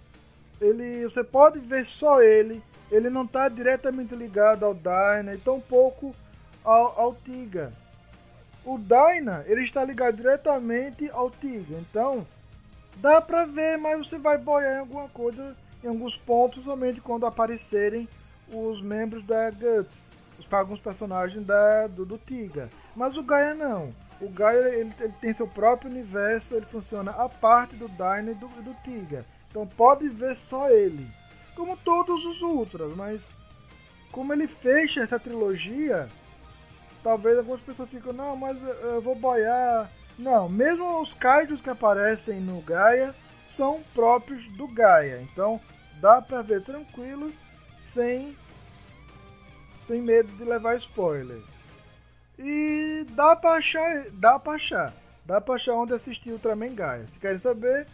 Ele, 0.59 1.03
você 1.03 1.23
pode 1.23 1.59
ver 1.59 1.85
só 1.85 2.21
ele, 2.21 2.61
ele 2.91 3.09
não 3.09 3.23
está 3.23 3.47
diretamente 3.47 4.15
ligado 4.15 4.65
ao 4.65 4.73
Dyna 4.73 5.33
e 5.33 5.37
tampouco 5.37 6.15
ao, 6.63 6.99
ao 6.99 7.15
Tiga. 7.15 7.71
O 8.65 8.77
Dyna, 8.77 9.45
ele 9.47 9.63
está 9.63 9.85
ligado 9.85 10.17
diretamente 10.17 11.09
ao 11.11 11.29
Tiga, 11.29 11.77
então 11.77 12.27
dá 12.97 13.21
pra 13.21 13.45
ver, 13.45 13.77
mas 13.77 14.07
você 14.07 14.17
vai 14.17 14.37
boiar 14.37 14.77
em 14.77 14.79
alguma 14.79 15.07
coisa, 15.09 15.55
em 15.83 15.87
alguns 15.87 16.17
pontos, 16.17 16.63
somente 16.63 17.01
quando 17.01 17.25
aparecerem 17.25 18.07
os 18.53 18.81
membros 18.81 19.23
da 19.25 19.49
Guts, 19.49 20.03
os, 20.37 20.51
alguns 20.51 20.79
personagens 20.79 21.45
da, 21.45 21.87
do, 21.87 22.05
do 22.05 22.17
Tiga. 22.17 22.69
Mas 22.95 23.15
o 23.15 23.23
Gaia 23.23 23.53
não. 23.53 23.89
O 24.19 24.29
Gaia 24.29 24.75
ele, 24.75 24.93
ele, 24.99 25.13
tem 25.19 25.33
seu 25.33 25.47
próprio 25.47 25.89
universo, 25.89 26.55
ele 26.55 26.65
funciona 26.65 27.11
a 27.11 27.27
parte 27.27 27.75
do 27.75 27.87
Dyna 27.87 28.31
e 28.31 28.35
do, 28.35 28.47
do 28.47 28.75
Tiga. 28.83 29.25
Então 29.49 29.65
pode 29.65 30.07
ver 30.09 30.35
só 30.35 30.69
ele. 30.69 31.07
Como 31.55 31.75
todos 31.77 32.23
os 32.25 32.41
Ultras, 32.41 32.93
mas 32.95 33.27
como 34.11 34.33
ele 34.33 34.47
fecha 34.47 35.01
essa 35.01 35.19
trilogia, 35.19 36.07
talvez 37.03 37.37
algumas 37.37 37.61
pessoas 37.61 37.89
ficam, 37.89 38.13
não, 38.13 38.35
mas 38.35 38.57
eu 38.83 39.01
vou 39.01 39.15
boiar. 39.15 39.89
Não, 40.21 40.47
mesmo 40.47 41.01
os 41.01 41.15
kaijus 41.15 41.61
que 41.61 41.69
aparecem 41.71 42.39
no 42.39 42.61
Gaia 42.61 43.15
são 43.47 43.81
próprios 43.91 44.45
do 44.51 44.67
Gaia. 44.67 45.19
Então 45.23 45.59
dá 45.99 46.21
pra 46.21 46.43
ver 46.43 46.63
tranquilo, 46.63 47.33
sem, 47.75 48.37
sem 49.83 49.99
medo 49.99 50.31
de 50.33 50.43
levar 50.43 50.77
spoiler. 50.77 51.41
E 52.37 53.03
dá 53.13 53.35
pra 53.35 53.53
achar, 53.53 54.11
dá 54.11 54.37
pra 54.37 54.53
achar. 54.53 54.93
Dá 55.25 55.41
pra 55.41 55.55
achar 55.55 55.73
onde 55.73 55.93
assistir 55.93 56.31
Ultraman 56.31 56.75
Gaia. 56.75 57.07
Se 57.07 57.17
querem 57.17 57.39
saber, 57.39 57.87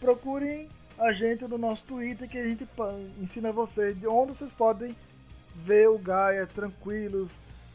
procurem 0.00 0.70
a 0.98 1.12
gente 1.12 1.44
no 1.44 1.58
nosso 1.58 1.82
Twitter 1.82 2.26
que 2.26 2.38
a 2.38 2.48
gente 2.48 2.66
ensina 3.20 3.52
vocês 3.52 3.94
de 4.00 4.06
onde 4.06 4.34
vocês 4.34 4.50
podem 4.52 4.96
ver 5.54 5.90
o 5.90 5.98
Gaia 5.98 6.46
tranquilos, 6.46 7.30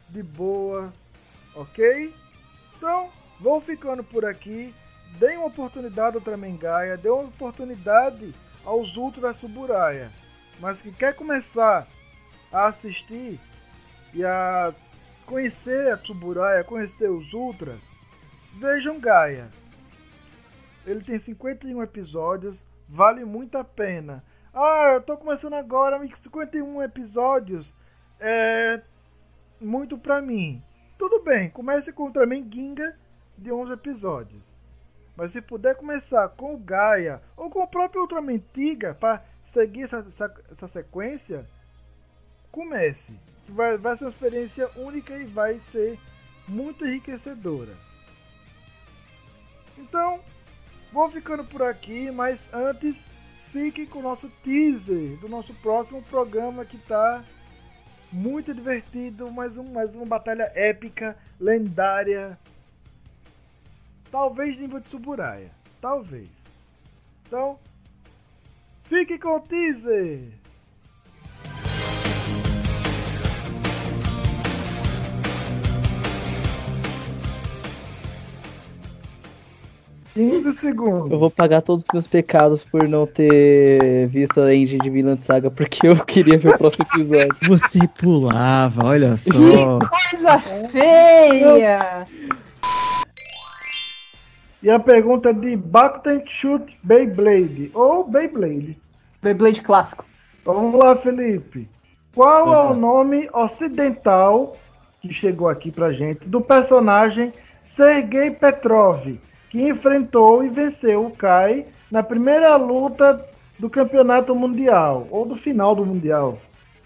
de 0.09 0.23
boa, 0.23 0.91
ok? 1.53 2.11
Então, 2.75 3.11
vou 3.39 3.61
ficando 3.61 4.03
por 4.03 4.25
aqui. 4.25 4.73
Deem 5.17 5.37
uma 5.37 5.47
oportunidade 5.47 6.15
ao 6.15 6.21
Ultraman 6.21 6.55
Gaia, 6.55 6.97
dê 6.97 7.09
uma 7.09 7.23
oportunidade 7.23 8.33
aos 8.63 8.95
Ultra 8.95 9.33
Suburaya. 9.33 10.11
Mas 10.59 10.81
que 10.81 10.91
quer 10.91 11.15
começar 11.15 11.87
a 12.51 12.67
assistir 12.67 13.39
e 14.13 14.23
a 14.23 14.73
conhecer 15.25 15.91
a 15.91 15.97
Tsuburaya, 15.97 16.63
conhecer 16.63 17.09
os 17.09 17.33
Ultras, 17.33 17.79
vejam 18.55 18.99
Gaia. 18.99 19.47
Ele 20.85 21.01
tem 21.01 21.19
51 21.19 21.81
episódios, 21.83 22.63
vale 22.87 23.23
muito 23.23 23.57
a 23.57 23.63
pena. 23.63 24.23
Ah, 24.53 24.93
eu 24.93 25.01
tô 25.01 25.15
começando 25.15 25.53
agora, 25.53 25.99
51 25.99 26.81
episódios. 26.81 27.75
É 28.19 28.81
muito 29.61 29.97
pra 29.97 30.21
mim. 30.21 30.61
Tudo 30.97 31.21
bem, 31.23 31.49
comece 31.49 31.93
com 31.93 32.03
Ultraman 32.03 32.43
Ginga 32.51 32.97
de 33.39 33.51
11 33.51 33.73
episódios. 33.73 34.43
Mas 35.15 35.31
se 35.31 35.41
puder 35.41 35.75
começar 35.75 36.29
com 36.29 36.53
o 36.53 36.57
Gaia 36.57 37.21
ou 37.35 37.49
com 37.49 37.63
o 37.63 37.67
próprio 37.67 38.01
Ultraman 38.01 38.39
Tiga 38.53 38.93
para 38.93 39.23
seguir 39.43 39.83
essa, 39.83 40.05
essa, 40.07 40.33
essa, 40.51 40.67
sequência, 40.67 41.45
comece. 42.51 43.13
Vai, 43.47 43.77
vai 43.77 43.97
ser 43.97 44.05
uma 44.05 44.11
experiência 44.11 44.69
única 44.75 45.17
e 45.17 45.25
vai 45.25 45.59
ser 45.59 45.99
muito 46.47 46.85
enriquecedora. 46.85 47.73
Então, 49.77 50.19
vou 50.91 51.09
ficando 51.09 51.43
por 51.43 51.63
aqui, 51.63 52.11
mas 52.11 52.47
antes 52.53 53.05
fiquem 53.51 53.85
com 53.85 53.99
o 53.99 54.03
nosso 54.03 54.29
teaser 54.43 55.17
do 55.19 55.27
nosso 55.27 55.53
próximo 55.55 56.01
programa 56.03 56.63
que 56.63 56.77
está 56.77 57.23
muito 58.11 58.53
divertido, 58.53 59.31
mais, 59.31 59.57
um, 59.57 59.63
mais 59.63 59.93
uma 59.93 60.05
batalha 60.05 60.51
épica, 60.55 61.17
lendária. 61.39 62.37
Talvez 64.11 64.57
nível 64.57 64.79
de 64.79 64.89
Suburaya. 64.89 65.51
Talvez. 65.79 66.27
Então, 67.27 67.57
fique 68.83 69.19
com 69.19 69.35
o 69.35 69.39
teaser! 69.39 70.39
15 80.13 80.53
segundos. 80.59 81.11
Eu 81.11 81.19
vou 81.19 81.29
pagar 81.29 81.61
todos 81.61 81.83
os 81.83 81.87
meus 81.93 82.07
pecados 82.07 82.63
por 82.63 82.87
não 82.89 83.05
ter 83.05 84.07
visto 84.07 84.41
a 84.41 84.53
Engine 84.53 84.79
de 84.79 84.89
Vinland 84.89 85.23
Saga, 85.23 85.49
porque 85.49 85.87
eu 85.87 85.95
queria 86.03 86.37
ver 86.37 86.55
o 86.55 86.57
próximo 86.57 86.85
episódio. 86.91 87.29
Você 87.47 87.79
pulava, 87.99 88.85
olha 88.85 89.15
só. 89.15 89.79
Que 89.79 89.87
coisa 89.87 90.39
feia! 90.71 92.07
E 94.61 94.69
a 94.69 94.79
pergunta 94.79 95.29
é 95.29 95.33
de 95.33 95.55
Bakuten 95.55 96.21
Shoot 96.25 96.77
Beyblade 96.83 97.71
ou 97.73 98.03
Beyblade. 98.03 98.77
Beyblade 99.21 99.61
clássico. 99.61 100.05
Vamos 100.43 100.77
lá, 100.77 100.95
Felipe. 100.97 101.67
Qual 102.13 102.47
uhum. 102.47 102.53
é 102.53 102.63
o 102.71 102.73
nome 102.75 103.29
ocidental 103.33 104.57
que 105.01 105.13
chegou 105.13 105.47
aqui 105.47 105.71
pra 105.71 105.93
gente 105.93 106.27
do 106.27 106.41
personagem 106.41 107.31
Sergei 107.63 108.31
Petrov, 108.31 109.17
que 109.49 109.61
enfrentou 109.61 110.43
e 110.43 110.49
venceu 110.49 111.05
o 111.05 111.11
Kai 111.11 111.65
na 111.89 112.03
primeira 112.03 112.55
luta 112.57 113.25
do 113.57 113.69
campeonato 113.69 114.35
mundial, 114.35 115.07
ou 115.09 115.25
do 115.25 115.35
final 115.35 115.75
do 115.75 115.85
mundial. 115.85 116.37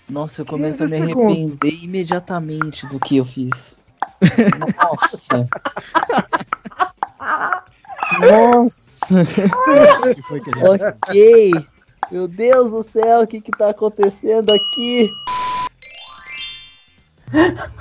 Nossa, 0.10 0.42
eu 0.42 0.46
começo 0.46 0.84
a 0.84 0.88
me 0.88 0.98
arrepender 0.98 1.84
imediatamente 1.84 2.88
do 2.88 3.00
que 3.00 3.18
eu 3.18 3.26
fiz. 3.26 3.80
Nossa. 4.78 5.48
Nossa. 8.20 9.16
ok. 10.62 11.52
Meu 12.12 12.28
Deus 12.28 12.72
do 12.72 12.84
céu, 12.84 13.22
o 13.22 13.28
que 13.28 13.42
que 13.42 13.52
tá 13.52 13.70
acontecendo 13.70 14.52
aqui? 14.52 15.10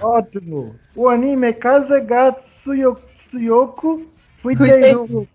Ótimo. 0.00 0.76
O 0.96 1.09
anime 1.09 1.48
é 1.48 1.52
Kazegatsu 1.52 2.96
Suyoko 3.14 4.07
Fuiteiru. 4.42 5.28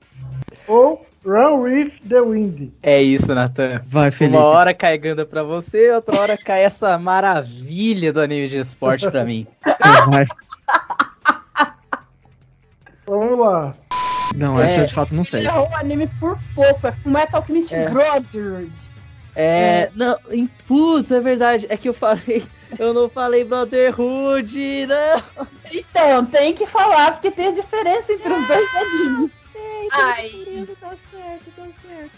Ou 0.67 1.05
Run 1.25 1.61
with 1.61 1.91
the 2.07 2.21
Wind. 2.21 2.71
É 2.81 3.01
isso, 3.01 3.35
Nathan. 3.35 3.81
Vai, 3.85 4.11
Felipe. 4.11 4.37
Uma 4.37 4.45
hora 4.45 4.73
cai 4.73 4.97
Ganda 4.97 5.25
pra 5.25 5.43
você, 5.43 5.91
outra 5.91 6.19
hora 6.19 6.37
cai 6.37 6.63
essa 6.63 6.97
maravilha 6.97 8.13
do 8.13 8.21
anime 8.21 8.47
de 8.47 8.57
esporte 8.57 9.09
pra 9.11 9.23
mim. 9.25 9.45
Vai. 10.09 10.25
Vamos 13.05 13.39
lá. 13.39 13.75
Não, 14.35 14.59
essa 14.59 14.81
é, 14.81 14.85
de 14.85 14.93
fato 14.93 15.13
não 15.13 15.25
sei. 15.25 15.45
Errou 15.45 15.69
o 15.69 15.75
anime 15.75 16.07
por 16.19 16.37
pouco, 16.53 16.87
é 16.87 16.91
Fullmetal 16.91 17.41
Alchemist 17.41 17.73
é. 17.73 17.89
Brotherhood. 17.89 18.71
É, 19.35 19.43
é, 19.45 19.91
não, 19.93 20.17
putz, 20.67 21.11
é 21.11 21.19
verdade, 21.19 21.67
é 21.69 21.77
que 21.77 21.87
eu 21.87 21.93
falei, 21.93 22.43
eu 22.79 22.91
não 22.93 23.07
falei 23.07 23.43
Brotherhood, 23.43 24.87
não. 24.87 25.45
Então, 25.71 26.25
tem 26.25 26.53
que 26.53 26.65
falar, 26.65 27.11
porque 27.13 27.29
tem 27.29 27.49
a 27.49 27.51
diferença 27.51 28.13
entre 28.13 28.33
os 28.33 28.47
dois 28.47 28.75
animes. 28.75 29.33
Sei, 29.51 29.89
Ai. 29.91 30.67
tá 30.79 30.95
certo, 31.11 31.51
tá 31.55 31.67
certo. 31.87 32.17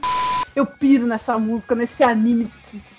Eu 0.56 0.65
piro 0.65 1.06
nessa 1.06 1.38
música, 1.38 1.76
nesse 1.76 2.04
anime, 2.04 2.52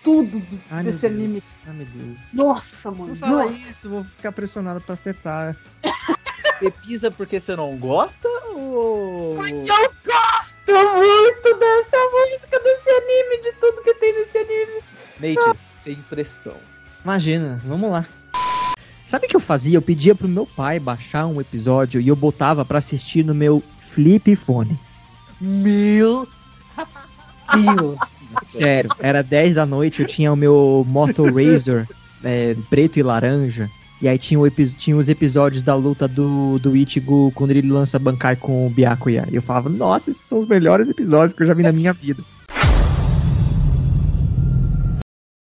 tudo 0.04 0.42
Ai, 0.70 0.84
desse 0.84 1.06
anime. 1.06 1.42
Ai, 1.66 1.72
meu 1.72 1.86
Deus. 1.86 2.20
Nossa, 2.32 2.90
mano. 2.90 3.08
Não 3.08 3.16
fala 3.16 3.46
isso, 3.46 3.88
vou 3.88 4.04
ficar 4.04 4.32
pressionado 4.32 4.80
pra 4.82 4.94
acertar. 4.94 5.56
Você 6.60 6.70
pisa 6.70 7.10
porque 7.10 7.40
você 7.40 7.56
não 7.56 7.74
gosta 7.78 8.28
ou. 8.54 9.38
Eu 9.46 9.92
gosto 10.04 10.50
muito 10.66 11.58
dessa 11.58 11.96
música, 12.12 12.60
desse 12.60 12.90
anime, 12.90 13.42
de 13.42 13.52
tudo 13.58 13.82
que 13.82 13.94
tem 13.94 14.12
nesse 14.12 14.38
anime. 14.38 14.82
Nate, 15.18 15.58
sem 15.64 15.96
pressão. 15.96 16.56
Imagina, 17.02 17.60
vamos 17.64 17.90
lá. 17.90 18.06
Sabe 19.06 19.24
o 19.24 19.28
que 19.28 19.36
eu 19.36 19.40
fazia? 19.40 19.78
Eu 19.78 19.82
pedia 19.82 20.14
pro 20.14 20.28
meu 20.28 20.46
pai 20.46 20.78
baixar 20.78 21.26
um 21.26 21.40
episódio 21.40 22.00
e 22.00 22.08
eu 22.08 22.14
botava 22.14 22.64
para 22.64 22.78
assistir 22.78 23.24
no 23.24 23.34
meu 23.34 23.62
flip 23.92 24.36
phone. 24.36 24.78
Meu 25.40 26.28
Deus! 27.54 27.98
Sério, 28.50 28.90
era 29.00 29.22
10 29.22 29.54
da 29.54 29.66
noite, 29.66 30.02
eu 30.02 30.06
tinha 30.06 30.32
o 30.32 30.36
meu 30.36 30.84
Moto 30.86 31.24
Razor 31.24 31.86
é, 32.22 32.54
preto 32.68 32.98
e 32.98 33.02
laranja. 33.02 33.70
E 34.00 34.08
aí 34.08 34.18
tinha, 34.18 34.40
o 34.40 34.50
tinha 34.50 34.96
os 34.96 35.08
episódios 35.08 35.62
da 35.62 35.74
luta 35.74 36.08
do, 36.08 36.58
do 36.58 36.74
Ichigo 36.74 37.30
quando 37.34 37.50
ele 37.50 37.70
lança 37.70 37.98
Bankai 37.98 38.34
com 38.34 38.66
o 38.66 38.70
Byakuya. 38.70 39.28
E 39.30 39.36
eu 39.36 39.42
falava, 39.42 39.68
nossa, 39.68 40.10
esses 40.10 40.22
são 40.22 40.38
os 40.38 40.46
melhores 40.46 40.88
episódios 40.88 41.34
que 41.34 41.42
eu 41.42 41.46
já 41.46 41.52
vi 41.52 41.62
na 41.62 41.72
minha 41.72 41.92
vida. 41.92 42.22